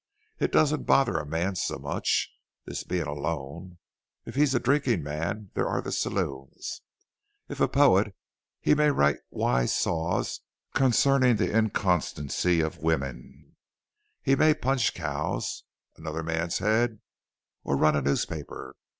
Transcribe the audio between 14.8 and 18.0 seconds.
cows, another man's head or run